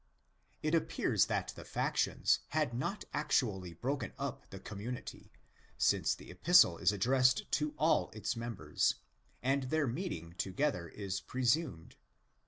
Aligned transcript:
It 0.63 0.73
appears 0.73 1.27
that 1.27 1.49
the 1.49 1.63
factions 1.63 2.39
had 2.47 2.73
not 2.73 3.03
actually 3.13 3.73
broken 3.75 4.13
up 4.17 4.49
the 4.49 4.59
community, 4.59 5.31
since 5.77 6.15
the 6.15 6.31
Epistle 6.31 6.79
is 6.79 6.91
addressed 6.91 7.45
to 7.51 7.75
all 7.77 8.09
its 8.09 8.35
members, 8.35 8.95
and 9.43 9.65
their 9.69 9.85
meeting 9.85 10.33
together 10.39 10.87
is 10.89 11.21
presumed. 11.21 11.97